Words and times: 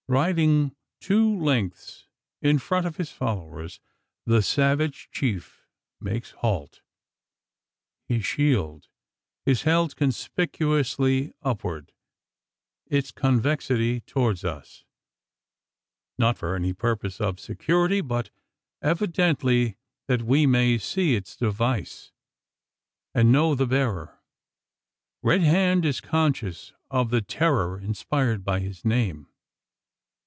Riding 0.09 0.75
two 0.99 1.39
lengths 1.39 2.09
in 2.41 2.59
front 2.59 2.85
of 2.85 2.97
his 2.97 3.13
followers, 3.13 3.79
the 4.25 4.41
savage 4.41 5.07
chief 5.09 5.65
makes 6.01 6.31
halt. 6.31 6.81
His 8.09 8.25
shield 8.25 8.89
is 9.45 9.61
held 9.61 9.95
conspicuously 9.95 11.33
upward 11.43 11.93
its 12.87 13.09
convexity 13.11 14.01
towards 14.01 14.43
us 14.43 14.83
not 16.17 16.37
for 16.37 16.55
any 16.57 16.73
purpose 16.73 17.21
of 17.21 17.39
security; 17.39 18.01
but 18.01 18.31
evidently 18.81 19.77
that 20.09 20.23
we 20.23 20.45
may 20.45 20.77
see 20.77 21.15
its 21.15 21.37
device, 21.37 22.11
and 23.15 23.31
know 23.31 23.55
the 23.55 23.65
bearer. 23.65 24.19
Red 25.21 25.39
Hand 25.39 25.85
is 25.85 26.01
conscious 26.01 26.73
of 26.89 27.11
the 27.11 27.21
terror 27.21 27.79
inspired 27.79 28.43
by 28.43 28.59
his 28.59 28.83
name. 28.83 29.29